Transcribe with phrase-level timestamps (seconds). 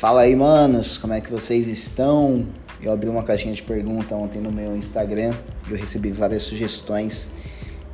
[0.00, 2.46] Fala aí, manos, como é que vocês estão?
[2.80, 5.34] Eu abri uma caixinha de pergunta ontem no meu Instagram
[5.68, 7.30] e eu recebi várias sugestões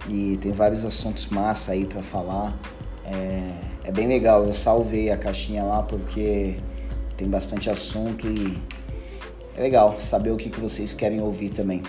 [0.09, 2.57] e tem vários assuntos massa aí para falar.
[3.05, 6.59] É, é, bem legal, eu salvei a caixinha lá porque
[7.17, 8.57] tem bastante assunto e
[9.57, 11.83] é legal saber o que, que vocês querem ouvir também.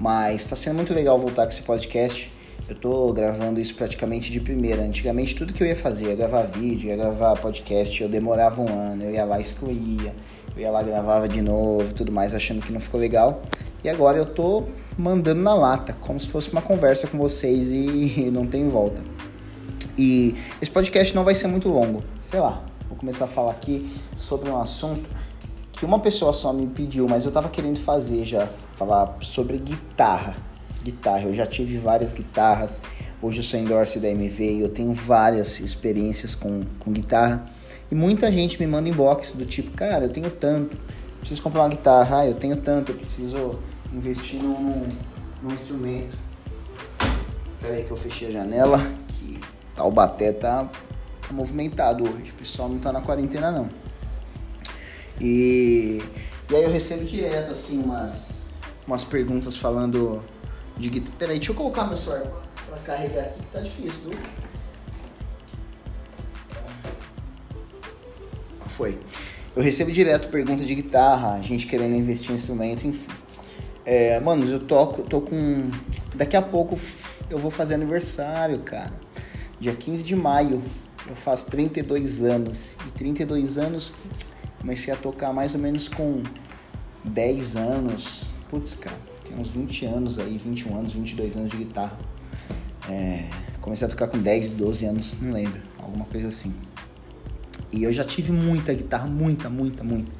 [0.00, 2.32] Mas está sendo muito legal voltar com esse podcast.
[2.68, 4.82] Eu tô gravando isso praticamente de primeira.
[4.82, 8.68] Antigamente tudo que eu ia fazer, ia gravar vídeo, ia gravar podcast, eu demorava um
[8.68, 10.14] ano, eu ia lá excluía,
[10.54, 13.40] eu ia lá gravava de novo, tudo mais, achando que não ficou legal.
[13.82, 14.64] E agora eu tô
[14.98, 19.00] mandando na lata, como se fosse uma conversa com vocês e não tem volta.
[19.96, 22.62] E esse podcast não vai ser muito longo, sei lá.
[22.86, 25.08] Vou começar a falar aqui sobre um assunto
[25.72, 30.36] que uma pessoa só me pediu, mas eu tava querendo fazer já, falar sobre guitarra
[30.82, 31.24] guitarra.
[31.24, 32.82] Eu já tive várias guitarras.
[33.20, 37.46] Hoje eu sou endorse da MV e eu tenho várias experiências com, com guitarra.
[37.90, 40.76] E muita gente me manda inbox do tipo, cara, eu tenho tanto,
[41.18, 43.58] preciso comprar uma guitarra, ah, eu tenho tanto, eu preciso
[43.92, 44.86] investir num,
[45.42, 46.16] num instrumento.
[47.60, 49.40] Pera aí que eu fechei a janela, que
[49.74, 50.70] Taubaté tá,
[51.26, 53.70] tá movimentado hoje, o pessoal não tá na quarentena não.
[55.18, 56.02] E,
[56.50, 58.32] e aí eu recebo direto assim umas,
[58.86, 60.22] umas perguntas falando
[60.78, 61.16] de guitarra.
[61.18, 62.24] Peraí, deixa eu colocar meu celular
[62.66, 64.18] pra carregar aqui que tá difícil, viu?
[68.66, 68.98] Foi.
[69.56, 73.10] Eu recebo direto pergunta de guitarra, gente querendo investir em instrumento, enfim.
[73.84, 75.70] É, mano, eu toco, tô com.
[76.14, 76.78] Daqui a pouco
[77.28, 78.92] eu vou fazer aniversário, cara.
[79.58, 80.62] Dia 15 de maio.
[81.08, 82.76] Eu faço 32 anos.
[82.86, 83.92] E 32 anos
[84.60, 86.22] comecei a tocar mais ou menos com
[87.02, 88.24] 10 anos.
[88.50, 91.98] Putz, cara tem uns 20 anos aí, 21 anos, 22 anos de guitarra.
[92.88, 93.28] É,
[93.60, 96.54] comecei a tocar com 10, 12 anos, não lembro, alguma coisa assim.
[97.70, 100.10] E eu já tive muita guitarra, muita, muita, muita.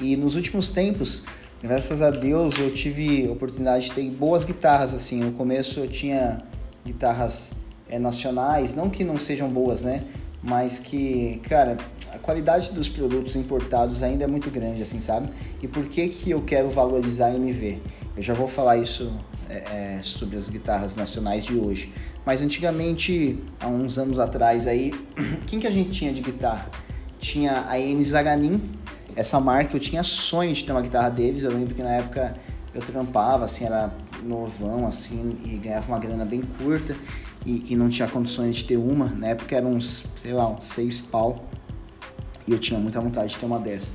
[0.00, 1.24] E nos últimos tempos,
[1.62, 5.20] graças a Deus, eu tive oportunidade de ter boas guitarras, assim.
[5.20, 6.42] No começo eu tinha
[6.84, 7.52] guitarras
[7.88, 10.04] é, nacionais, não que não sejam boas, né?
[10.42, 11.78] Mas que, cara,
[12.12, 15.30] a qualidade dos produtos importados ainda é muito grande, assim, sabe?
[15.62, 17.80] E por que que eu quero valorizar a MV?
[18.16, 19.10] Eu já vou falar isso
[19.48, 21.92] é, é, sobre as guitarras nacionais de hoje.
[22.26, 24.92] Mas antigamente, há uns anos atrás aí,
[25.46, 26.70] quem que a gente tinha de guitarra?
[27.18, 28.62] Tinha a N Zaganin,
[29.16, 31.42] essa marca, eu tinha sonho de ter uma guitarra deles.
[31.42, 32.34] Eu lembro que na época
[32.74, 33.92] eu trampava, assim, era
[34.22, 36.94] novão, assim, e ganhava uma grana bem curta
[37.44, 39.06] e, e não tinha condições de ter uma.
[39.06, 41.44] Na época eram uns, sei lá, uns seis pau.
[42.46, 43.88] E eu tinha muita vontade de ter uma dessa.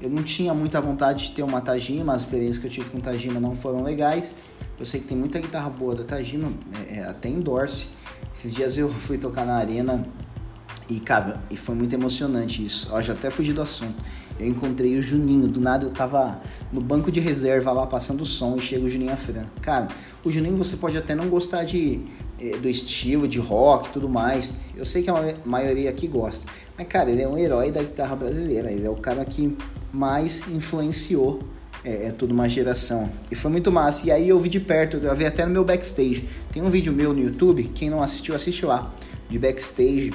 [0.00, 3.00] Eu não tinha muita vontade de ter uma Tajima, as experiências que eu tive com
[3.00, 4.34] Tajima não foram legais.
[4.78, 6.52] Eu sei que tem muita guitarra boa da Tajima,
[6.88, 7.88] é, é, até endorse.
[8.34, 10.04] Esses dias eu fui tocar na arena
[10.88, 12.88] e, cara, e foi muito emocionante isso.
[12.90, 13.94] Ó, já até fugi do assunto.
[14.38, 18.26] Eu encontrei o Juninho, do nada eu tava no banco de reserva lá passando o
[18.26, 19.44] som e chega o Juninho Afran.
[19.62, 19.88] Cara,
[20.24, 22.00] o Juninho você pode até não gostar de,
[22.40, 24.64] eh, do estilo, de rock e tudo mais.
[24.76, 26.46] Eu sei que a maioria aqui gosta.
[26.76, 28.70] Mas, cara, ele é um herói da guitarra brasileira.
[28.70, 29.56] Ele é o cara que
[29.92, 31.40] mais influenciou
[31.84, 33.10] é, é, toda uma geração.
[33.30, 34.06] E foi muito massa.
[34.06, 36.28] E aí eu vi de perto, eu gravei até no meu backstage.
[36.52, 38.92] Tem um vídeo meu no YouTube, quem não assistiu, assiste lá.
[39.28, 40.12] De backstage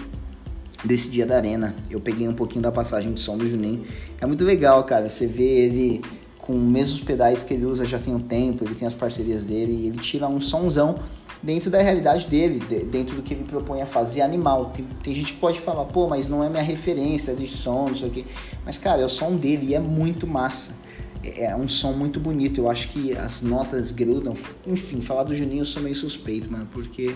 [0.83, 1.75] desse dia da arena.
[1.89, 3.85] Eu peguei um pouquinho da passagem de som do Juninho.
[4.19, 5.07] É muito legal, cara.
[5.07, 6.01] Você vê ele
[6.37, 9.43] com os mesmos pedais que ele usa já tem um tempo, ele tem as parcerias
[9.43, 10.97] dele, e ele tira um sonzão
[11.41, 14.71] dentro da realidade dele, dentro do que ele propõe a fazer animal.
[14.75, 17.95] Tem, tem gente que pode falar, pô, mas não é minha referência de som, não
[17.95, 18.25] sei o quê.
[18.65, 20.73] Mas, cara, é o som dele e é muito massa.
[21.23, 22.61] É, é um som muito bonito.
[22.61, 24.33] Eu acho que as notas grudam.
[24.65, 27.15] Enfim, falar do Juninho eu sou meio suspeito, mano, porque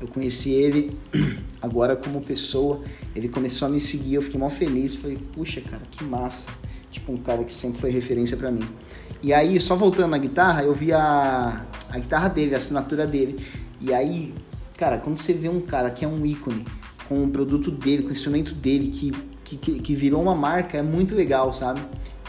[0.00, 0.96] eu conheci ele
[1.60, 2.82] agora como pessoa.
[3.14, 4.96] Ele começou a me seguir, eu fiquei mó feliz.
[4.96, 6.50] Falei, puxa, cara, que massa.
[6.90, 8.68] Tipo, um cara que sempre foi referência para mim.
[9.22, 13.38] E aí, só voltando na guitarra, eu vi a, a guitarra dele, a assinatura dele.
[13.82, 14.32] E aí,
[14.76, 16.64] cara, quando você vê um cara que é um ícone,
[17.08, 19.10] com o produto dele, com o instrumento dele, que,
[19.44, 21.80] que, que virou uma marca, é muito legal, sabe?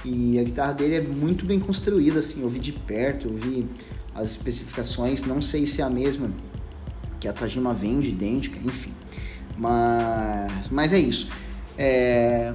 [0.04, 3.68] E a guitarra dele é muito bem construída, assim, eu vi de perto, eu vi
[4.14, 6.32] as especificações, não sei se é a mesma
[7.20, 8.92] que a Tajima vende, idêntica, enfim.
[9.58, 11.30] Mas, mas é isso.
[11.78, 12.54] É,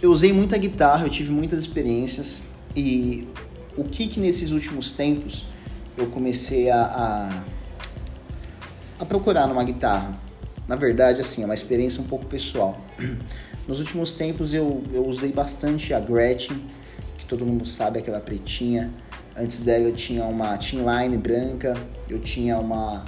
[0.00, 2.42] eu usei muita guitarra, eu tive muitas experiências
[2.74, 3.28] e
[3.76, 5.46] o que que nesses últimos tempos
[5.96, 7.44] eu comecei a, a,
[9.02, 10.18] a procurar numa guitarra?
[10.66, 12.80] Na verdade, assim, é uma experiência um pouco pessoal.
[13.66, 16.56] Nos últimos tempos eu, eu usei bastante a Gretchen,
[17.18, 18.92] que todo mundo sabe, aquela pretinha.
[19.36, 21.74] Antes dela eu tinha uma Line branca,
[22.08, 23.04] eu tinha uma,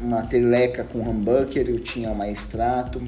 [0.00, 3.02] uma Teleca com humbucker, eu tinha uma Strato.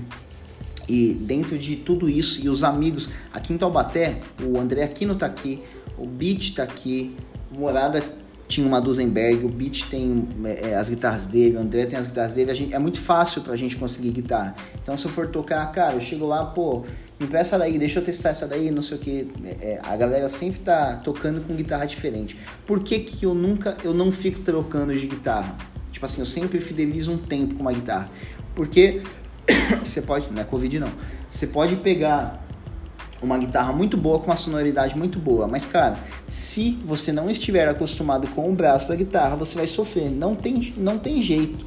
[0.89, 5.27] E dentro de tudo isso, e os amigos, aqui em Taubaté, o André Aquino tá
[5.27, 5.63] aqui,
[5.97, 7.17] o Beat tá aqui,
[7.55, 8.03] o Morada
[8.53, 12.07] tinha uma Duesenberg, o Beat tem é, é, as guitarras dele, o André tem as
[12.07, 14.55] guitarras dele, gente, é muito fácil pra gente conseguir guitarra.
[14.83, 16.85] Então se eu for tocar, cara, eu chego lá, pô,
[17.19, 19.33] me peça daí, deixa eu testar essa daí, não sei o que.
[19.59, 22.37] É, a galera sempre tá tocando com guitarra diferente.
[22.67, 25.57] Por que que eu nunca, eu não fico trocando de guitarra?
[25.91, 28.11] Tipo assim, eu sempre fidelizo um tempo com uma guitarra.
[28.55, 29.03] Porque
[29.83, 30.93] você pode, não é Covid não,
[31.27, 32.47] você pode pegar
[33.23, 35.47] uma guitarra muito boa com uma sonoridade muito boa.
[35.47, 40.11] Mas, cara, se você não estiver acostumado com o braço da guitarra, você vai sofrer.
[40.11, 41.65] Não tem, não tem jeito.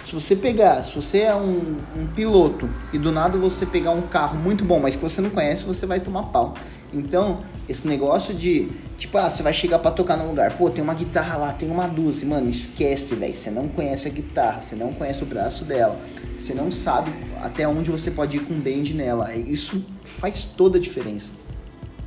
[0.00, 4.02] Se você pegar, se você é um, um piloto e do nada você pegar um
[4.02, 6.54] carro muito bom, mas que você não conhece, você vai tomar pau.
[6.92, 10.82] Então, esse negócio de, tipo, ah, você vai chegar para tocar num lugar, pô, tem
[10.82, 13.32] uma guitarra lá, tem uma dúzia, mano, esquece, velho.
[13.32, 15.98] Você não conhece a guitarra, você não conhece o braço dela,
[16.36, 19.34] você não sabe até onde você pode ir com o bend nela.
[19.34, 21.39] Isso faz toda a diferença.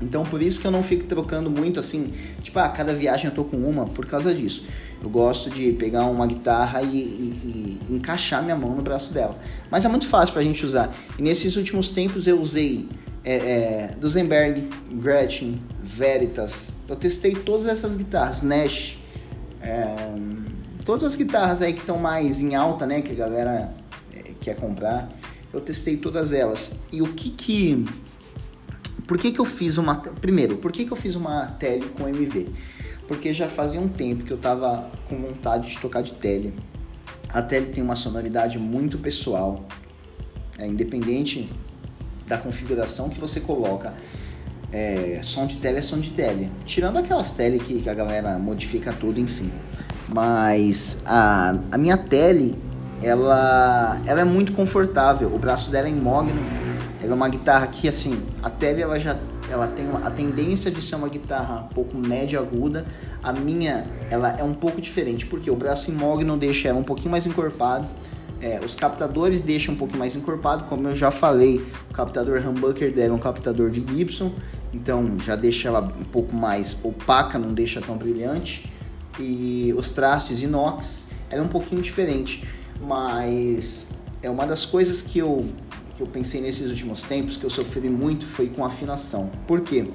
[0.02, 3.32] Então, por isso que eu não fico trocando muito assim, tipo, ah, cada viagem eu
[3.32, 4.66] tô com uma, por causa disso.
[5.02, 9.38] Eu gosto de pegar uma guitarra e, e, e encaixar minha mão no braço dela.
[9.70, 10.94] Mas é muito fácil pra gente usar.
[11.18, 12.88] E nesses últimos tempos eu usei
[13.24, 16.70] é, é, Duesenberg, Gretchen, Veritas.
[16.88, 18.98] Eu testei todas essas guitarras, Nash,
[19.62, 19.96] é,
[20.86, 23.74] todas as guitarras aí que estão mais em alta, né, que a galera
[24.14, 25.10] é, quer comprar.
[25.54, 26.72] Eu testei todas elas.
[26.92, 27.86] E o que que
[29.08, 29.96] por que, que eu fiz uma.
[29.96, 32.50] Primeiro, por que, que eu fiz uma tele com MV?
[33.08, 36.54] Porque já fazia um tempo que eu tava com vontade de tocar de tele.
[37.30, 39.66] A tele tem uma sonoridade muito pessoal,
[40.58, 41.52] é independente
[42.28, 43.94] da configuração que você coloca.
[44.72, 46.50] É, som de tele é som de tele.
[46.66, 49.52] Tirando aquelas tele que, que a galera modifica tudo, enfim.
[50.08, 52.58] Mas a, a minha tele,
[53.02, 55.34] ela, ela é muito confortável.
[55.34, 56.36] O braço dela é imóvel.
[57.04, 59.20] Ela é uma guitarra que, assim, a tele ela já
[59.50, 62.86] ela tem uma, a tendência de ser uma guitarra um pouco média aguda.
[63.22, 67.12] A minha, ela é um pouco diferente, porque o braço imóvel deixa ela um pouquinho
[67.12, 67.88] mais encorpado.
[68.42, 72.94] É, os captadores deixam um pouquinho mais encorpado, como eu já falei, o captador humbucker
[72.94, 74.34] dela é um captador de Gibson,
[74.74, 78.70] então já deixa ela um pouco mais opaca, não deixa tão brilhante.
[79.18, 82.46] E os trastes inox, ela é um pouquinho diferente,
[82.82, 83.88] mas
[84.22, 85.46] é uma das coisas que eu,
[86.04, 89.32] eu pensei nesses últimos tempos, que eu sofri muito, foi com afinação.
[89.48, 89.90] Por quê?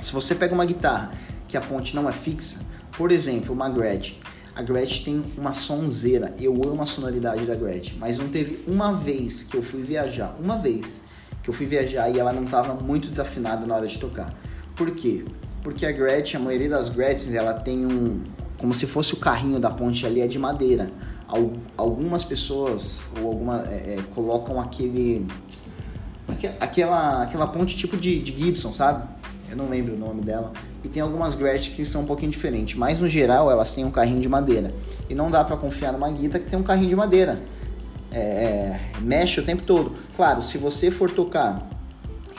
[0.00, 1.12] Se você pega uma guitarra
[1.46, 2.58] que a ponte não é fixa,
[2.96, 4.14] por exemplo, uma Gretsch,
[4.54, 6.34] a Gretsch tem uma sonzeira.
[6.40, 10.34] Eu amo a sonoridade da Gretsch, mas não teve uma vez que eu fui viajar,
[10.42, 11.02] uma vez
[11.42, 14.34] que eu fui viajar e ela não estava muito desafinada na hora de tocar.
[14.74, 15.24] Por quê?
[15.62, 18.22] Porque a Gretsch, a maioria das Gretchens, ela tem um
[18.56, 20.90] como se fosse o carrinho da ponte ali é de madeira.
[21.76, 25.26] Algumas pessoas ou alguma é, é, colocam aquele
[26.60, 29.08] aquela aquela ponte tipo de, de Gibson, sabe?
[29.50, 30.52] eu não lembro o nome dela.
[30.84, 33.90] E tem algumas Gretchen que são um pouquinho diferentes, mas no geral elas têm um
[33.90, 34.72] carrinho de madeira.
[35.08, 37.42] E não dá para confiar numa guita que tem um carrinho de madeira.
[38.10, 39.94] É, é, mexe o tempo todo.
[40.16, 41.68] Claro, se você for tocar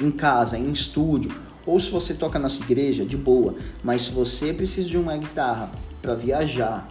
[0.01, 1.31] em casa, em estúdio,
[1.66, 3.56] ou se você toca na sua igreja, de boa.
[3.84, 6.88] Mas se você precisa de uma guitarra para viajar,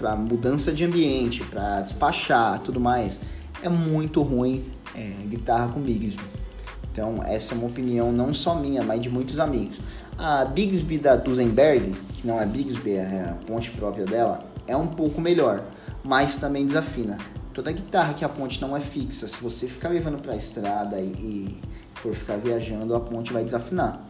[0.00, 3.20] para mudança de ambiente, para despachar, tudo mais,
[3.62, 4.64] é muito ruim
[4.96, 6.24] é, guitarra com Bigsby.
[6.90, 9.78] Então, essa é uma opinião não só minha, mas de muitos amigos.
[10.16, 14.86] A Bigsby da Duesenberg, que não é Bigsby, é a ponte própria dela, é um
[14.86, 15.64] pouco melhor,
[16.02, 17.18] mas também desafina.
[17.52, 20.98] Toda guitarra que a ponte não é fixa, se você ficar levando para a estrada
[20.98, 21.60] e, e
[21.96, 24.02] for ficar viajando, a ponte vai desafinar.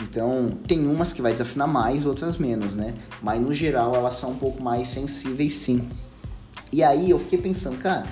[0.00, 2.94] Então, tem umas que vai desafinar mais, outras menos, né?
[3.22, 5.88] Mas no geral elas são um pouco mais sensíveis sim.
[6.72, 8.06] E aí eu fiquei pensando, cara,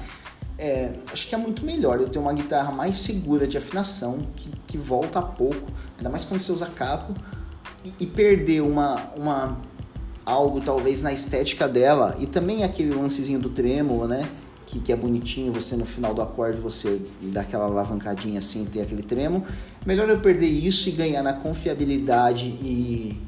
[0.58, 4.50] é, acho que é muito melhor eu ter uma guitarra mais segura de afinação, que,
[4.66, 7.14] que volta a pouco, ainda mais quando você usa capo,
[7.84, 9.56] e, e, perder uma, uma
[10.26, 14.28] algo talvez na estética dela, e também aquele lancezinho do trêmulo, né?
[14.68, 18.82] Que, que é bonitinho, você no final do acorde você dá aquela alavancadinha assim, ter
[18.82, 19.42] aquele tremo.
[19.86, 23.18] Melhor eu perder isso e ganhar na confiabilidade e,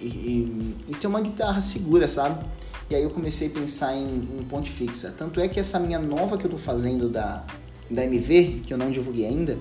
[0.00, 2.46] e, e, e ter uma guitarra segura, sabe?
[2.88, 5.12] E aí eu comecei a pensar em, em ponte fixa.
[5.18, 7.44] Tanto é que essa minha nova que eu tô fazendo da,
[7.90, 9.58] da MV, que eu não divulguei ainda,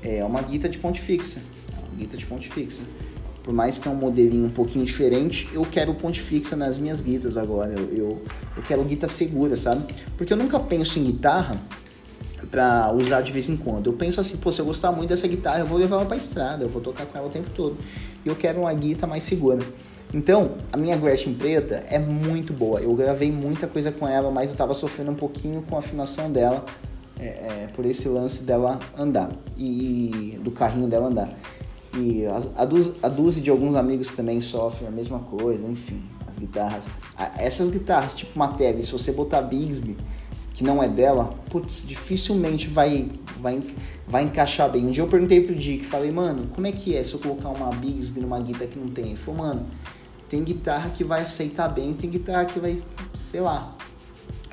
[0.00, 1.40] é uma guita de ponte fixa.
[1.74, 2.84] É uma guita de ponte fixa.
[3.42, 7.00] Por mais que é um modelinho um pouquinho diferente, eu quero ponte fixa nas minhas
[7.00, 7.72] guitas agora.
[7.72, 8.22] Eu, eu,
[8.56, 9.84] eu quero guita segura, sabe?
[10.16, 11.60] Porque eu nunca penso em guitarra
[12.50, 13.88] para usar de vez em quando.
[13.88, 16.16] Eu penso assim, pô, se eu gostar muito dessa guitarra, eu vou levar ela pra
[16.16, 17.76] estrada, eu vou tocar com ela o tempo todo.
[18.24, 19.60] E eu quero uma guita mais segura.
[20.14, 22.80] Então, a minha Gretchen preta é muito boa.
[22.80, 26.30] Eu gravei muita coisa com ela, mas eu tava sofrendo um pouquinho com a afinação
[26.30, 26.64] dela.
[27.22, 31.32] é, é, por esse lance dela andar e, do carrinho dela andar.
[31.94, 36.86] E a, a, Duzi de alguns amigos também sofrem a mesma coisa, enfim, as guitarras.
[37.36, 39.96] Essas guitarras, tipo uma Tele, se você botar Bigsby,
[40.54, 43.62] que não é dela, putz, dificilmente vai, vai,
[44.06, 44.86] vai encaixar bem.
[44.86, 47.50] Um dia eu perguntei pro Dick, falei, mano, como é que é se eu colocar
[47.50, 49.06] uma Bigsby numa guitarra que não tem?
[49.06, 49.66] Ele falou, mano,
[50.28, 52.74] tem guitarra que vai aceitar bem, tem guitarra que vai,
[53.12, 53.76] sei lá.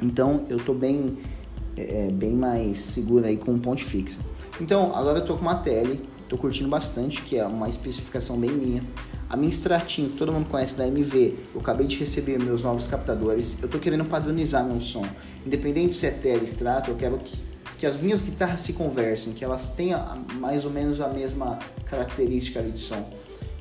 [0.01, 1.17] Então eu tô bem,
[1.77, 4.19] é, é bem mais seguro aí com ponte fixa.
[4.59, 8.51] Então agora eu tô com uma tele, tô curtindo bastante, que é uma especificação bem
[8.51, 8.83] minha.
[9.27, 12.87] A minha Stratin, que todo mundo conhece da MV, eu acabei de receber meus novos
[12.87, 13.57] captadores.
[13.61, 15.05] Eu tô querendo padronizar meu som.
[15.45, 17.43] Independente se é tele, Strato, eu quero que,
[17.79, 22.59] que as minhas guitarras se conversem, que elas tenham mais ou menos a mesma característica
[22.59, 23.09] ali de som.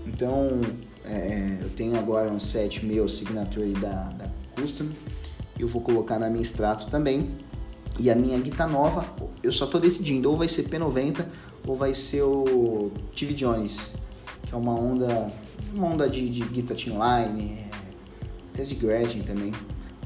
[0.07, 0.61] Então,
[1.05, 4.89] é, eu tenho agora um set meu signature da, da Custom.
[5.59, 7.31] Eu vou colocar na minha Strato também.
[7.99, 9.05] E a minha guitarra nova,
[9.43, 11.25] eu só tô decidindo, ou vai ser P90
[11.69, 13.93] ou vai ser o TV Jones
[14.49, 15.31] que é uma onda,
[15.75, 17.59] uma onda de, de guitar line,
[18.53, 19.53] até de Gretchen também.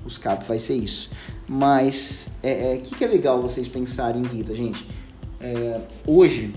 [0.05, 1.11] Os capos vai ser isso.
[1.49, 4.85] Mas o é, é, que, que é legal vocês pensarem em guitar, gente?
[5.41, 6.53] É, hoje,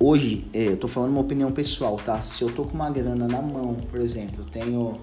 [0.00, 2.20] hoje, é, eu tô falando uma opinião pessoal, tá?
[2.22, 4.98] Se eu tô com uma grana na mão, por exemplo, eu tenho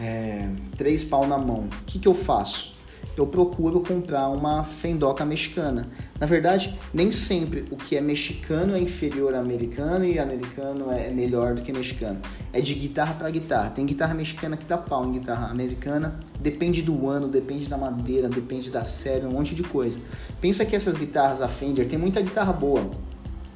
[0.00, 2.77] é, três pau na mão, o que, que eu faço?
[3.20, 5.88] Eu procuro comprar uma fendoca mexicana.
[6.20, 11.10] Na verdade, nem sempre o que é mexicano é inferior a americano e americano é
[11.10, 12.20] melhor do que mexicano.
[12.52, 13.70] É de guitarra para guitarra.
[13.70, 16.20] Tem guitarra mexicana que dá pau em guitarra americana.
[16.40, 19.98] Depende do ano, depende da madeira, depende da série, um monte de coisa.
[20.40, 22.90] Pensa que essas guitarras, a Fender, tem muita guitarra boa,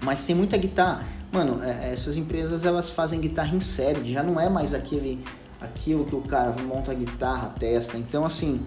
[0.03, 1.05] mas tem muita guitarra.
[1.31, 5.19] Mano, é, essas empresas elas fazem guitarra em série, já não é mais aquele
[5.63, 7.97] aquilo que o cara monta a guitarra, testa.
[7.97, 8.61] Então, assim,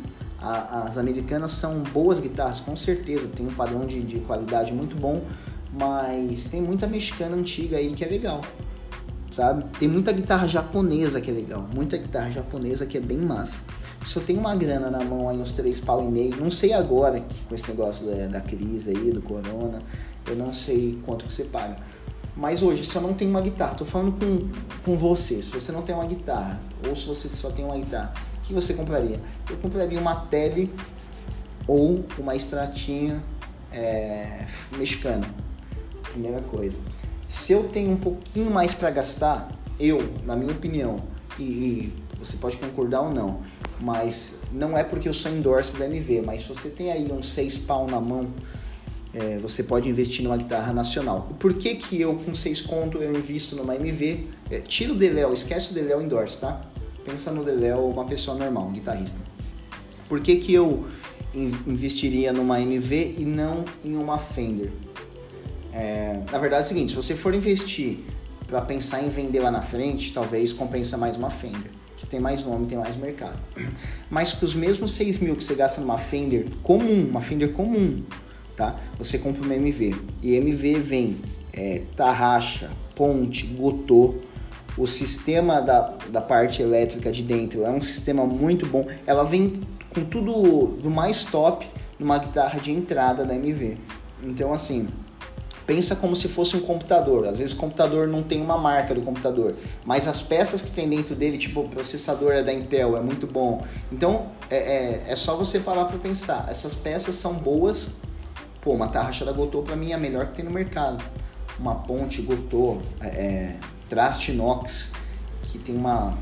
[0.45, 4.95] a, as americanas são boas guitarras, com certeza, tem um padrão de, de qualidade muito
[4.95, 5.21] bom,
[5.73, 8.41] mas tem muita mexicana antiga aí que é legal,
[9.31, 9.65] sabe?
[9.79, 13.57] Tem muita guitarra japonesa que é legal, muita guitarra japonesa que é bem massa.
[14.05, 16.73] Se eu tenho uma grana na mão aí, uns três pau e meio, não sei
[16.73, 19.81] agora que, com esse negócio da, da crise aí, do corona,
[20.27, 21.77] eu não sei quanto que você paga.
[22.37, 24.47] Mas hoje, se eu não tenho uma guitarra, tô falando com,
[24.83, 28.13] com você, se você não tem uma guitarra, ou se você só tem uma guitarra,
[28.45, 29.19] que você compraria?
[29.49, 30.71] Eu compraria uma tele
[31.67, 33.23] ou uma extratinha
[33.71, 34.45] é,
[34.77, 35.27] mexicana.
[36.11, 36.77] Primeira coisa.
[37.27, 39.49] Se eu tenho um pouquinho mais para gastar,
[39.79, 41.01] eu, na minha opinião,
[41.39, 43.41] e, e, você pode concordar ou não,
[43.79, 47.29] mas não é porque eu sou endorse da MV, mas se você tem aí uns
[47.29, 48.27] 6 pau na mão,
[49.13, 51.29] é, você pode investir numa guitarra nacional.
[51.39, 54.27] Por que, que eu, com 6 conto, eu invisto numa MV?
[54.49, 56.61] É, tira o Deléo, esquece o Deléo endorse, tá?
[57.05, 59.19] Pensa no Deléo uma pessoa normal, um guitarrista.
[60.09, 60.85] Por que, que eu
[61.65, 64.71] investiria numa MV e não em uma Fender?
[65.71, 67.99] É, na verdade é o seguinte, se você for investir
[68.47, 72.43] para pensar em vender lá na frente, talvez compensa mais uma Fender, que tem mais
[72.43, 73.39] nome, tem mais mercado.
[74.09, 78.03] Mas com os mesmos 6 mil que você gasta numa Fender comum, uma Fender comum,
[78.55, 78.79] tá?
[78.97, 79.95] Você compra uma MV.
[80.21, 81.17] E MV vem
[81.51, 84.15] é, tarraxa, ponte, gotô,
[84.77, 88.87] o sistema da, da parte elétrica de dentro é um sistema muito bom.
[89.05, 91.65] Ela vem com tudo do mais top
[91.97, 93.77] numa guitarra de entrada da MV.
[94.21, 94.89] Então, assim,
[95.65, 97.25] pensa como se fosse um computador.
[97.27, 99.55] Às vezes o computador não tem uma marca do computador,
[99.85, 103.25] mas as peças que tem dentro dele, tipo o processador é da Intel, é muito
[103.25, 103.65] bom.
[103.91, 106.47] Então é, é, é só você parar para pensar.
[106.49, 107.89] Essas peças são boas.
[108.61, 111.03] Pô, uma tarraxa da Gotô para mim é a melhor que tem no mercado.
[111.57, 113.55] Uma ponte Gotô, é, é
[113.89, 114.91] traste inox,
[115.43, 116.17] que tem uma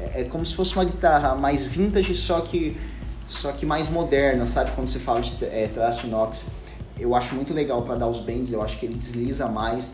[0.00, 2.76] é, é como se fosse uma guitarra mais vintage, só que
[3.28, 4.72] só que mais moderna, sabe?
[4.72, 6.46] Quando você fala de é, traste inox,
[6.98, 9.92] eu acho muito legal para dar os bends, eu acho que ele desliza mais.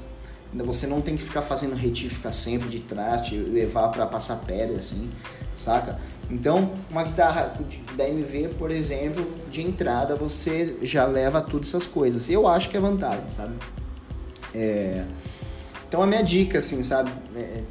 [0.55, 5.11] Você não tem que ficar fazendo retífica sempre de traste, levar para passar pedra assim,
[5.55, 5.99] saca?
[6.31, 7.55] Então, uma guitarra
[7.95, 12.29] da MV, por exemplo, de entrada você já leva todas essas coisas.
[12.31, 13.55] Eu acho que é vantagem, sabe?
[14.55, 15.05] É...
[15.89, 17.11] Então a minha dica, assim, sabe?
[17.35, 17.63] É,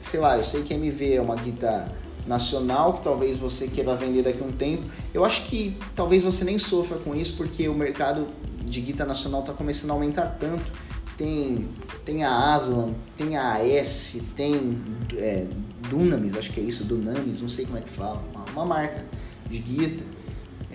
[0.00, 1.92] sei lá, eu sei que MV é uma guitarra
[2.26, 4.84] nacional que talvez você queira vender daqui a um tempo.
[5.12, 8.26] Eu acho que talvez você nem sofra com isso porque o mercado
[8.64, 10.72] de guitarra nacional está começando a aumentar tanto.
[11.16, 11.68] Tem,
[12.04, 14.82] tem a Aslan, tem a AS, tem
[15.16, 15.46] é,
[15.88, 19.04] Dunamis, acho que é isso, Dunamis, não sei como é que fala, uma, uma marca
[19.48, 20.13] de guitarra.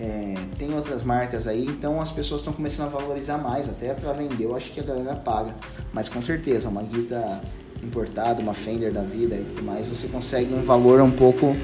[0.00, 4.14] É, tem outras marcas aí, então as pessoas estão começando a valorizar mais, até para
[4.14, 5.54] vender, eu acho que a galera paga.
[5.92, 7.42] Mas com certeza, uma guitarra
[7.82, 11.54] importada, uma Fender da vida e tudo mais, você consegue um valor um pouco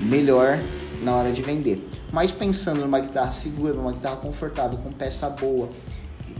[0.00, 0.58] melhor
[1.02, 1.86] na hora de vender.
[2.10, 5.68] Mas pensando numa guitarra segura, numa guitarra confortável, com peça boa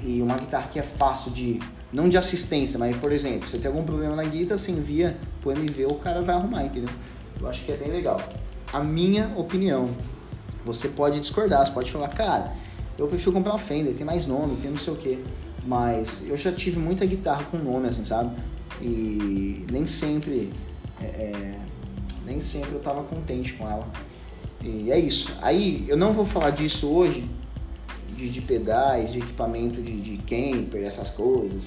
[0.02, 1.61] e uma guitarra que é fácil de
[1.92, 5.52] não de assistência, mas por exemplo, você tem algum problema na guitarra, você envia pro
[5.52, 6.88] MV, o cara vai arrumar, entendeu?
[7.38, 8.18] Eu acho que é bem legal.
[8.73, 9.87] A minha opinião,
[10.64, 12.52] você pode discordar, você pode falar, cara,
[12.99, 15.19] eu prefiro comprar uma Fender, tem mais nome, tem não sei o que.
[15.64, 18.35] Mas eu já tive muita guitarra com nome, assim, sabe?
[18.81, 20.52] E nem sempre.
[21.00, 21.59] É, é,
[22.26, 23.87] nem sempre eu tava contente com ela.
[24.61, 25.33] E é isso.
[25.40, 27.28] Aí eu não vou falar disso hoje,
[28.16, 31.64] de, de pedais, de equipamento de, de camper, essas coisas,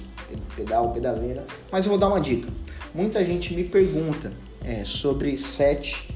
[0.54, 2.48] pedal, pedaleira, mas eu vou dar uma dica.
[2.94, 4.32] Muita gente me pergunta
[4.64, 6.08] é, sobre set.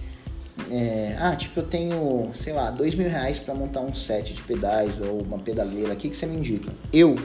[0.70, 4.42] É, ah, tipo, eu tenho, sei lá, dois mil reais para montar um set de
[4.42, 5.92] pedais ou uma pedaleira.
[5.92, 6.72] O que, que você me indica?
[6.92, 7.16] Eu,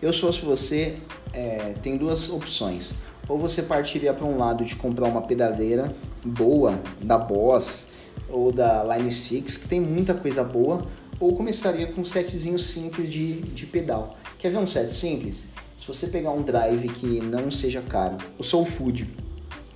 [0.00, 0.96] eu sou se você,
[1.32, 2.94] é, tem duas opções.
[3.28, 5.94] Ou você partiria para um lado de comprar uma pedaleira
[6.24, 7.88] boa da Boss
[8.28, 10.82] ou da Line 6, que tem muita coisa boa,
[11.18, 14.16] ou começaria com um setzinho simples de, de pedal.
[14.38, 15.48] Quer ver um set simples?
[15.78, 19.08] Se você pegar um drive que não seja caro, o Soul Food,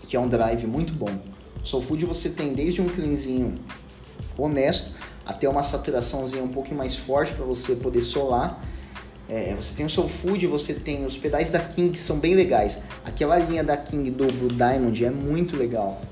[0.06, 1.34] que é um drive muito bom.
[1.64, 3.54] Soul Food você tem desde um cleanzinho
[4.38, 4.92] honesto
[5.25, 8.62] até uma saturaçãozinha um pouco mais forte para você poder solar
[9.28, 12.35] é, você tem o Soul Food, você tem os pedais da King que são bem
[12.35, 12.80] legais.
[13.04, 16.02] Aquela linha da King do Blue Diamond é muito legal.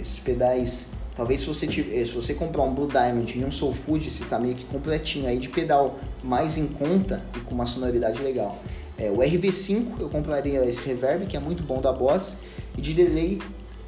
[0.00, 3.72] Esses pedais, talvez se você, tiver, se você comprar um Blue Diamond e um Soul
[3.72, 7.66] Food, você tá meio que completinho aí de pedal mais em conta e com uma
[7.66, 8.58] sonoridade legal.
[8.98, 12.38] É, o RV5 eu compraria esse reverb que é muito bom da Boss
[12.76, 13.38] e de delay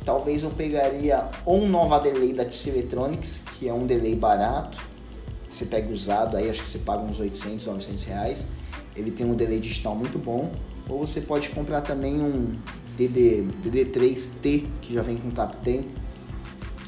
[0.08, 4.78] talvez eu pegaria ou um Nova Delay da TC Electronics que é um delay barato.
[5.46, 8.46] Você pega usado aí acho que você paga uns 800, 900 reais
[8.96, 10.50] ele tem um delay digital muito bom.
[10.88, 12.56] Ou você pode comprar também um
[12.96, 15.88] DD, DD3T, que já vem com tap tempo,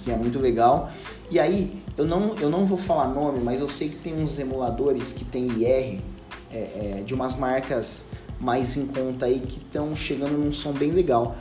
[0.03, 0.91] que é muito legal.
[1.31, 4.39] E aí, eu não, eu não vou falar nome, mas eu sei que tem uns
[4.39, 6.01] emuladores que tem IR
[6.51, 8.07] é, é, de umas marcas
[8.41, 11.37] mais em conta aí que estão chegando num som bem legal.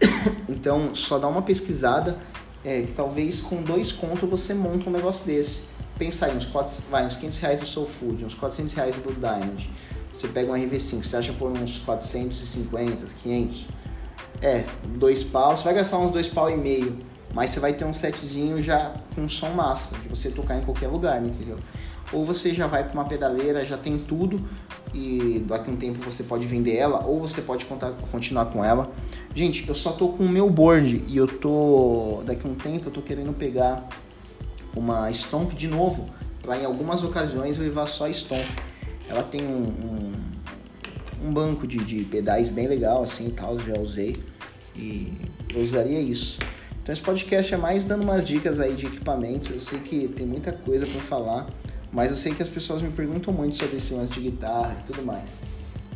[0.48, 2.18] então, só dá uma pesquisada,
[2.64, 5.62] é, que talvez com dois contos você monta um negócio desse.
[5.98, 9.12] Pensa aí, uns, 4, vai, uns 500 reais do Soul Food, uns 400 reais do
[9.12, 9.70] Diamond
[10.14, 13.66] você pega um RV5, você acha por uns 450, 500.
[14.40, 14.62] É,
[14.96, 16.98] dois pau, você vai gastar uns dois pau e meio.
[17.32, 20.86] Mas você vai ter um setzinho já com som massa, de você tocar em qualquer
[20.86, 21.58] lugar, né, entendeu?
[22.12, 24.40] Ou você já vai para uma pedaleira, já tem tudo
[24.94, 28.64] e daqui a um tempo você pode vender ela, ou você pode contar, continuar com
[28.64, 28.92] ela.
[29.34, 32.22] Gente, eu só tô com o meu board e eu tô.
[32.24, 33.88] Daqui a um tempo eu tô querendo pegar
[34.76, 36.08] uma Stomp de novo,
[36.40, 38.46] para em algumas ocasiões levar só Stomp.
[39.08, 40.12] Ela tem um, um,
[41.26, 44.14] um banco de, de, pedais bem legal, assim, tal, já usei.
[44.76, 45.12] E
[45.54, 46.38] eu usaria isso.
[46.82, 49.52] Então esse podcast é mais dando umas dicas aí de equipamento.
[49.52, 51.46] Eu sei que tem muita coisa para falar,
[51.94, 54.92] mas eu sei que as pessoas me perguntam muito sobre esse lance de guitarra e
[54.92, 55.24] tudo mais.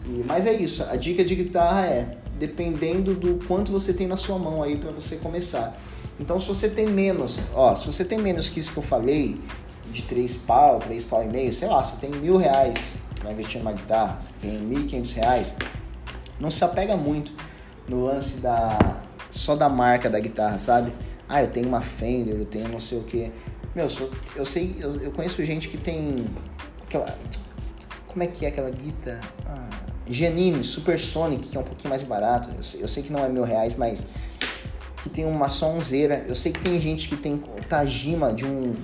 [0.06, 4.16] E, mas é isso, a dica de guitarra é dependendo do quanto você tem na
[4.16, 5.76] sua mão aí para você começar.
[6.20, 9.40] Então se você tem menos, ó, se você tem menos que isso que eu falei,
[9.90, 13.58] de 3 pau, 3 pau e meio, sei lá, você tem mil reais para investir
[13.58, 15.52] numa guitarra, você tem mil e quinhentos reais,
[16.38, 17.32] não se apega muito
[17.88, 20.92] no lance da só da marca da guitarra, sabe?
[21.28, 23.30] Ah, eu tenho uma Fender, eu tenho não sei o que.
[23.78, 23.86] Meu,
[24.34, 26.26] eu sei, eu, eu conheço gente que tem
[26.82, 27.16] aquela
[28.08, 29.20] como é que é aquela guitarra?
[29.46, 29.68] Ah,
[30.04, 32.50] Janine Supersonic, que é um pouquinho mais barato.
[32.56, 34.02] Eu sei, eu sei que não é mil reais, mas
[35.00, 36.24] que tem uma sonzeira.
[36.26, 38.74] Eu sei que tem gente que tem Tajima de um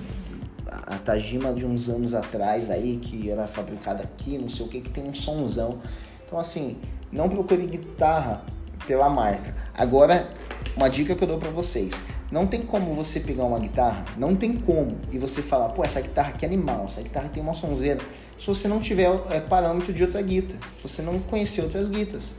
[0.65, 4.79] a Tajima de uns anos atrás aí, que era fabricada aqui, não sei o que,
[4.79, 5.79] que tem um sonzão.
[6.25, 6.77] Então assim,
[7.11, 8.45] não procure guitarra
[8.87, 9.53] pela marca.
[9.73, 10.29] Agora,
[10.73, 11.99] uma dica que eu dou para vocês.
[12.31, 16.01] Não tem como você pegar uma guitarra, não tem como, e você falar, pô, essa
[16.01, 17.99] guitarra aqui é animal, essa guitarra tem uma sonzeira,
[18.35, 22.33] se você não tiver é, parâmetro de outra guitarra, se você não conhecer outras guitarras.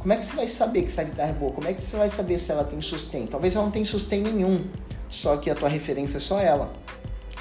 [0.00, 1.52] Como é que você vai saber que essa guitarra é boa?
[1.52, 3.26] Como é que você vai saber se ela tem sustain?
[3.26, 4.64] Talvez ela não tenha sustain nenhum,
[5.08, 6.72] só que a tua referência é só ela.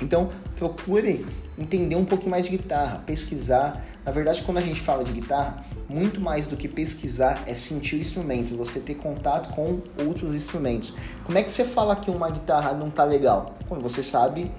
[0.02, 1.26] Então, procure
[1.58, 3.84] entender um pouquinho mais de guitarra, pesquisar.
[4.06, 7.96] Na verdade, quando a gente fala de guitarra, muito mais do que pesquisar é sentir
[7.96, 10.94] o instrumento, você ter contato com outros instrumentos.
[11.24, 13.56] Como é que você fala que uma guitarra não tá legal?
[13.68, 14.52] Quando você sabe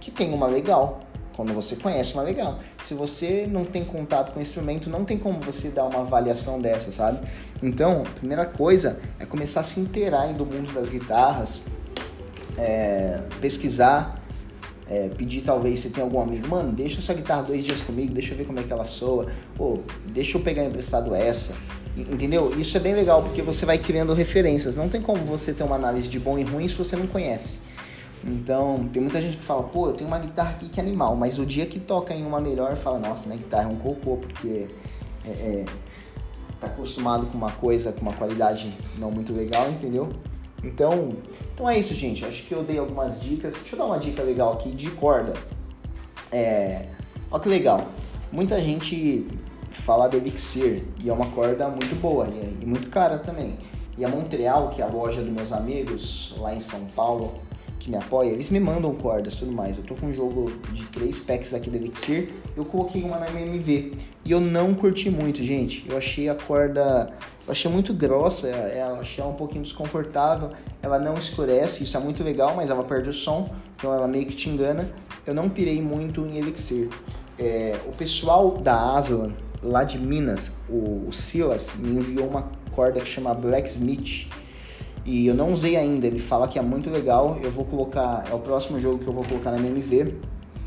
[0.00, 1.00] que tem uma legal,
[1.36, 2.58] quando você conhece uma legal.
[2.82, 6.60] Se você não tem contato com o instrumento, não tem como você dar uma avaliação
[6.60, 7.26] dessa, sabe?
[7.62, 11.62] Então, a primeira coisa é começar a se inteirar do mundo das guitarras,
[12.58, 14.19] é, pesquisar,
[14.90, 18.34] é, pedir talvez se tem algum amigo, mano, deixa sua guitarra dois dias comigo, deixa
[18.34, 19.26] eu ver como é que ela soa,
[19.56, 21.54] pô, deixa eu pegar emprestado essa,
[21.96, 22.52] entendeu?
[22.58, 25.76] Isso é bem legal porque você vai criando referências, não tem como você ter uma
[25.76, 27.60] análise de bom e ruim se você não conhece.
[28.24, 31.16] Então, tem muita gente que fala, pô, eu tenho uma guitarra aqui que é animal,
[31.16, 34.16] mas o dia que toca em uma melhor, fala, nossa, minha guitarra é um cocô,
[34.16, 34.66] porque
[35.24, 35.64] é, é,
[36.60, 40.10] tá acostumado com uma coisa, com uma qualidade não muito legal, entendeu?
[40.62, 41.14] Então,
[41.54, 42.24] então é isso, gente.
[42.24, 43.54] Acho que eu dei algumas dicas.
[43.54, 45.34] Deixa eu dar uma dica legal aqui de corda.
[46.30, 46.86] É,
[47.30, 47.88] olha que legal.
[48.30, 49.26] Muita gente
[49.70, 53.56] fala da Elixir e é uma corda muito boa e, e muito cara também.
[53.96, 57.34] E a Montreal, que é a loja dos meus amigos lá em São Paulo,
[57.80, 59.78] que me apoia, eles me mandam cordas e tudo mais.
[59.78, 63.28] Eu tô com um jogo de três packs aqui da Elixir, eu coloquei uma na
[63.28, 65.84] MMV e eu não curti muito, gente.
[65.88, 67.10] Eu achei a corda,
[67.46, 70.50] eu achei muito grossa, eu achei ela um pouquinho desconfortável.
[70.82, 74.26] Ela não escurece, isso é muito legal, mas ela perde o som, então ela meio
[74.26, 74.88] que te engana.
[75.26, 76.88] Eu não pirei muito em Elixir.
[77.38, 83.00] É, o pessoal da Aslan, lá de Minas, o, o Silas, me enviou uma corda
[83.00, 84.28] que chama Blacksmith
[85.04, 87.38] e eu não usei ainda, ele fala que é muito legal.
[87.42, 90.14] Eu vou colocar, é o próximo jogo que eu vou colocar na MMV.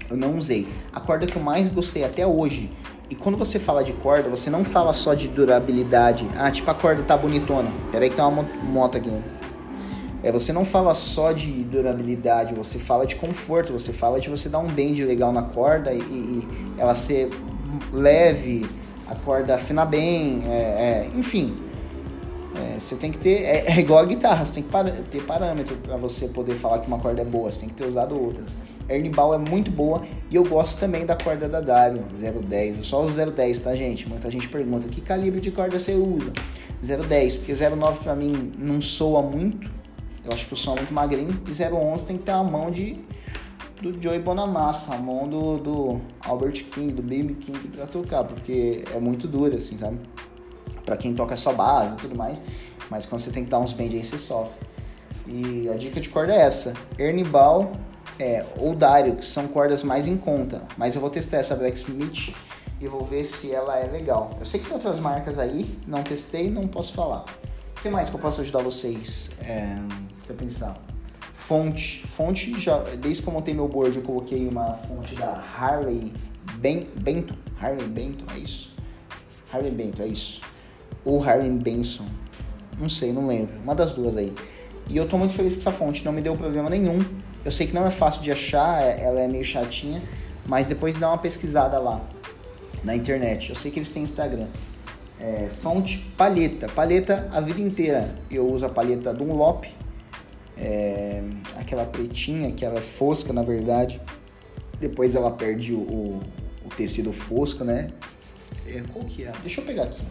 [0.09, 0.67] Eu não usei.
[0.91, 2.69] A corda que eu mais gostei até hoje.
[3.09, 6.27] E quando você fala de corda, você não fala só de durabilidade.
[6.35, 7.71] Ah, tipo a corda tá bonitona.
[7.91, 9.11] Peraí que tem uma moto aqui.
[10.23, 14.47] É, você não fala só de durabilidade, você fala de conforto, você fala de você
[14.47, 17.29] dar um bend legal na corda e, e ela ser
[17.91, 18.65] leve,
[19.05, 21.53] a corda afinar bem, é, é, enfim.
[22.55, 23.43] É, você tem que ter.
[23.43, 26.79] É, é, igual a guitarra, você tem que par, ter parâmetro para você poder falar
[26.79, 28.55] que uma corda é boa, você tem que ter usado outras.
[29.15, 32.03] Ball é muito boa e eu gosto também da corda da W,
[32.47, 32.77] 010.
[32.77, 34.07] Eu só uso 010, tá, gente?
[34.07, 36.31] Muita gente pergunta que calibre de corda você usa.
[36.81, 39.71] 010, porque 09 para mim não soa muito,
[40.23, 41.41] eu acho que o som é muito magrinho.
[41.47, 42.99] E 011 tem que ter a mão de
[43.81, 48.83] do Joey Bonamassa, a mão do, do Albert King, do Baby King pra tocar, porque
[48.93, 49.97] é muito dura, assim, sabe?
[50.93, 52.37] Para quem toca só base e tudo mais,
[52.89, 54.55] mas quando você tem que dar uns bend aí você sofre.
[55.25, 57.71] E a dica de corda é essa: Ernie Ball
[58.19, 62.33] é, ou Dario, que são cordas mais em conta, mas eu vou testar essa Blacksmith
[62.79, 64.37] e vou ver se ela é legal.
[64.39, 67.25] Eu sei que tem outras marcas aí, não testei, não posso falar.
[67.75, 69.31] O que mais que eu posso ajudar vocês?
[69.41, 69.77] É,
[70.17, 70.77] deixa eu pensar.
[71.33, 72.05] Fonte.
[72.07, 76.13] Fonte, já, desde que eu montei meu board, eu coloquei uma fonte da Harley
[76.57, 77.35] ben, Benton.
[77.59, 78.73] Harley Benton, é isso?
[79.51, 80.52] Harley Benton, é isso
[81.05, 82.05] ou Harley Benson.
[82.79, 83.53] Não sei, não lembro.
[83.63, 84.33] Uma das duas aí.
[84.89, 87.03] E eu tô muito feliz com essa fonte, não me deu problema nenhum.
[87.43, 90.01] Eu sei que não é fácil de achar, é, ela é meio chatinha,
[90.45, 92.01] mas depois dá uma pesquisada lá
[92.83, 93.49] na internet.
[93.49, 94.47] Eu sei que eles têm Instagram.
[95.19, 96.67] É, fonte palheta.
[96.67, 98.13] Palheta a vida inteira.
[98.29, 99.65] Eu uso a palheta Dunlop,
[100.57, 101.23] é,
[101.57, 104.01] aquela pretinha que ela é fosca na verdade.
[104.79, 106.21] Depois ela perde o, o,
[106.65, 107.87] o tecido fosco, né?
[108.67, 109.31] É, qual que é?
[109.41, 110.01] Deixa eu pegar aqui.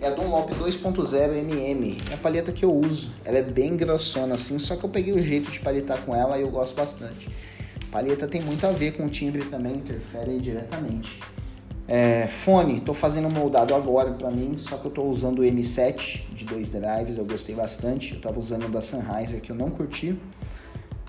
[0.00, 1.98] É a Dunlop 2.0 MM.
[2.10, 3.10] É a palheta que eu uso.
[3.24, 6.38] Ela é bem grossona assim, só que eu peguei o jeito de palhetar com ela
[6.38, 7.28] e eu gosto bastante.
[7.90, 11.20] Palheta tem muito a ver com o timbre também, interfere diretamente.
[11.88, 16.22] É, fone, tô fazendo moldado agora para mim, só que eu tô usando o M7
[16.34, 18.14] de dois drives, eu gostei bastante.
[18.14, 20.18] Eu tava usando o da Sennheiser que eu não curti.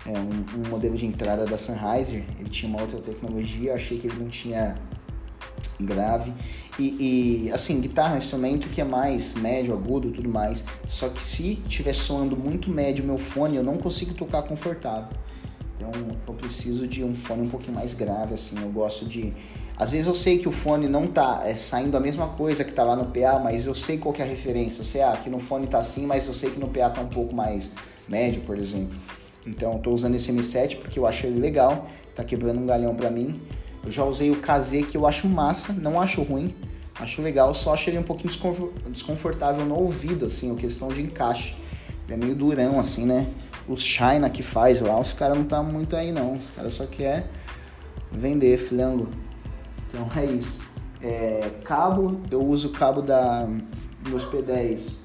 [0.06, 4.08] É um, um modelo de entrada da Sennheiser, ele tinha uma outra tecnologia, achei que
[4.08, 4.76] ele não tinha
[5.80, 6.32] grave.
[6.80, 10.64] E, e, assim, guitarra é um instrumento que é mais médio, agudo tudo mais.
[10.86, 15.10] Só que se estiver soando muito médio meu fone, eu não consigo tocar confortável.
[15.76, 15.92] Então
[16.28, 18.56] eu preciso de um fone um pouquinho mais grave, assim.
[18.62, 19.34] Eu gosto de.
[19.76, 22.72] Às vezes eu sei que o fone não tá é, saindo a mesma coisa que
[22.72, 24.82] tá lá no PA, mas eu sei qual é a referência.
[24.82, 27.02] Eu sei, ah, aqui no fone tá assim, mas eu sei que no PA tá
[27.02, 27.72] um pouco mais
[28.08, 28.96] médio, por exemplo.
[29.46, 32.96] Então eu tô usando esse M7 porque eu acho ele legal, tá quebrando um galhão
[32.96, 33.40] pra mim.
[33.88, 36.54] Eu já usei o KZ que eu acho massa, não acho ruim,
[37.00, 38.34] acho legal, só acho ele um pouquinho
[38.90, 41.56] desconfortável no ouvido, assim, a questão de encaixe.
[42.04, 43.26] Ele é meio durão, assim, né?
[43.66, 46.86] O China que faz lá, os caras não tá muito aí não, os caras só
[46.86, 47.30] quer
[48.12, 49.08] vender flango.
[49.88, 50.62] Então é isso.
[51.02, 53.48] É, cabo, eu uso o cabo da
[54.06, 54.96] meus P10.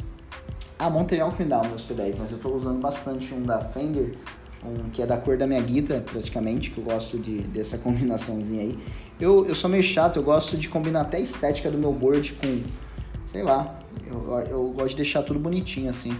[0.76, 4.16] Ah, Montreal que me dá meus P10, mas eu tô usando bastante um da Fender
[4.64, 8.62] um, que é da cor da minha guita, praticamente, que eu gosto de, dessa combinaçãozinha
[8.62, 8.78] aí.
[9.20, 12.32] Eu, eu sou meio chato, eu gosto de combinar até a estética do meu board
[12.34, 12.62] com,
[13.26, 16.16] sei lá, eu, eu gosto de deixar tudo bonitinho assim.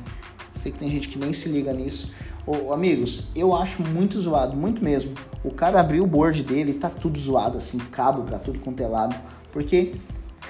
[0.56, 2.12] Sei que tem gente que nem se liga nisso.
[2.46, 5.14] Ô, amigos, eu acho muito zoado, muito mesmo.
[5.44, 8.80] O cara abriu o board dele e tá tudo zoado, assim, cabo pra tudo quanto
[8.80, 9.16] é lado.
[9.52, 9.94] Porque,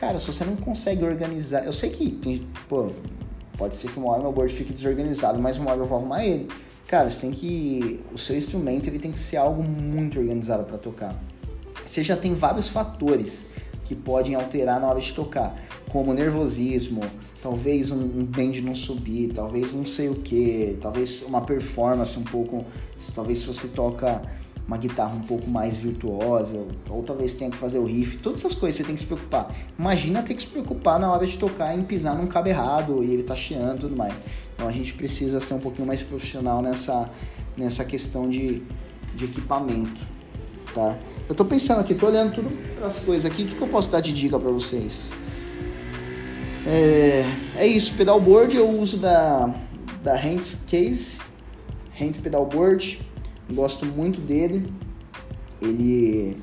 [0.01, 1.65] cara, se você não consegue organizar.
[1.65, 2.91] Eu sei que, pô,
[3.57, 6.25] pode ser que uma hora meu board fique desorganizado, mas uma hora eu vou arrumar
[6.25, 6.49] ele.
[6.87, 8.01] Cara, você tem que.
[8.13, 11.15] O seu instrumento ele tem que ser algo muito organizado para tocar.
[11.85, 13.47] Você já tem vários fatores
[13.85, 15.55] que podem alterar na hora de tocar,
[15.91, 17.03] como nervosismo,
[17.43, 22.23] talvez um, um bend não subir, talvez não sei o que, talvez uma performance um
[22.23, 22.65] pouco,
[23.15, 24.23] talvez se você toca
[24.67, 28.55] uma guitarra um pouco mais virtuosa, ou talvez tenha que fazer o riff, todas essas
[28.55, 29.53] coisas você tem que se preocupar.
[29.79, 33.13] Imagina ter que se preocupar na hora de tocar em pisar num cabo errado e
[33.13, 34.15] ele tá chiando e tudo mais.
[34.63, 37.11] Então a gente precisa ser um pouquinho mais profissional nessa,
[37.57, 38.63] nessa questão de,
[39.13, 40.01] de equipamento,
[40.73, 40.97] tá?
[41.29, 42.49] Eu tô pensando aqui, tô olhando tudo
[42.81, 45.11] as coisas aqui, o que, que eu posso dar de dica para vocês?
[46.65, 47.25] É,
[47.57, 49.53] é isso, pedalboard eu uso da,
[50.01, 51.19] da Hands Case,
[52.01, 53.01] Hand Pedalboard,
[53.53, 54.73] gosto muito dele.
[55.61, 56.37] Ele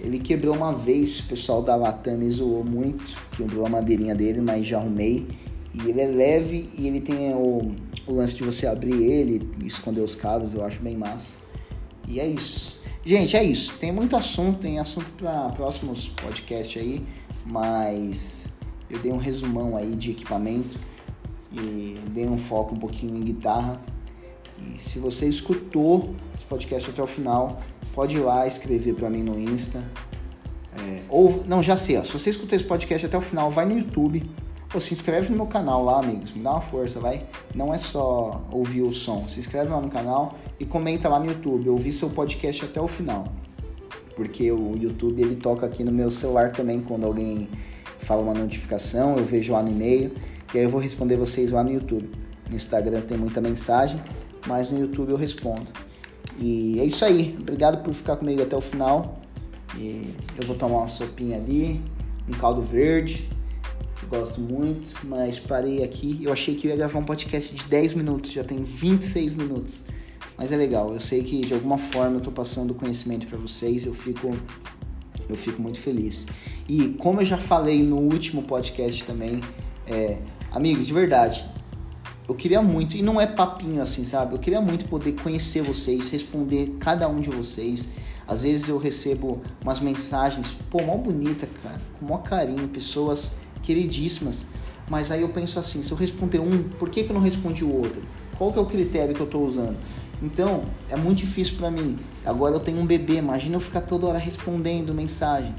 [0.00, 4.40] ele quebrou uma vez, o pessoal da Latam me zoou muito, quebrou a madeirinha dele,
[4.40, 5.47] mas já arrumei.
[5.74, 7.74] E ele é leve e ele tem o,
[8.06, 11.36] o lance de você abrir ele e esconder os cabos, eu acho bem massa.
[12.06, 12.80] E é isso.
[13.04, 13.74] Gente, é isso.
[13.78, 17.04] Tem muito assunto, tem assunto para próximos podcasts aí,
[17.46, 18.48] mas
[18.90, 20.78] eu dei um resumão aí de equipamento
[21.52, 23.80] e dei um foco um pouquinho em guitarra.
[24.58, 27.62] E se você escutou esse podcast até o final,
[27.94, 29.78] pode ir lá escrever para mim no Insta.
[30.78, 33.66] É, ou, não, já sei, ó, se você escutou esse podcast até o final, vai
[33.66, 34.28] no YouTube
[34.72, 36.32] ou se inscreve no meu canal lá, amigos.
[36.32, 37.26] Me dá uma força, vai.
[37.54, 39.26] Não é só ouvir o som.
[39.26, 41.68] Se inscreve lá no canal e comenta lá no YouTube.
[41.70, 43.24] Ouvir seu podcast até o final.
[44.14, 47.48] Porque o YouTube ele toca aqui no meu celular também quando alguém
[47.98, 50.12] fala uma notificação, eu vejo lá no e-mail
[50.54, 52.10] e aí eu vou responder vocês lá no YouTube.
[52.48, 54.02] No Instagram tem muita mensagem,
[54.46, 55.66] mas no YouTube eu respondo.
[56.38, 57.36] E é isso aí.
[57.38, 59.20] Obrigado por ficar comigo até o final.
[59.76, 61.82] E eu vou tomar uma sopinha ali,
[62.28, 63.28] um caldo verde.
[64.08, 66.18] Gosto muito, mas parei aqui.
[66.22, 69.74] Eu achei que eu ia gravar um podcast de 10 minutos, já tem 26 minutos.
[70.36, 73.84] Mas é legal, eu sei que de alguma forma eu tô passando conhecimento para vocês,
[73.84, 74.30] eu fico
[75.28, 76.26] eu fico muito feliz.
[76.68, 79.40] E como eu já falei no último podcast também,
[79.86, 80.18] é,
[80.50, 81.44] amigos, de verdade,
[82.26, 84.34] eu queria muito, e não é papinho assim, sabe?
[84.34, 87.88] Eu queria muito poder conhecer vocês, responder cada um de vocês.
[88.26, 94.46] Às vezes eu recebo umas mensagens, pô, mó bonita, cara, com mó carinho, pessoas queridíssimas.
[94.88, 97.64] Mas aí eu penso assim, se eu responder um, por que, que eu não respondi
[97.64, 98.02] o outro?
[98.36, 99.76] Qual que é o critério que eu estou usando?
[100.22, 101.96] Então, é muito difícil para mim.
[102.24, 105.54] Agora eu tenho um bebê, imagina eu ficar toda hora respondendo mensagem.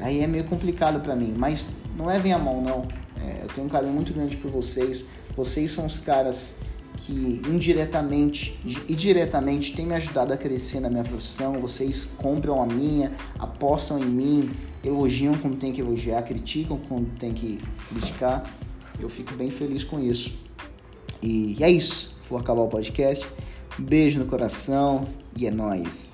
[0.00, 2.88] Aí é meio complicado para mim, mas não levem a mão não.
[3.20, 5.04] É, eu tenho um carinho muito grande por vocês.
[5.36, 6.54] Vocês são os caras
[6.96, 11.54] que indiretamente e diretamente têm me ajudado a crescer na minha profissão.
[11.54, 14.50] Vocês compram a minha, apostam em mim,
[14.84, 18.50] elogiam quando tem que elogiar, criticam quando tem que criticar.
[18.98, 20.32] Eu fico bem feliz com isso.
[21.22, 22.16] E é isso.
[22.28, 23.26] Vou acabar o podcast.
[23.78, 26.11] Beijo no coração e é nóis.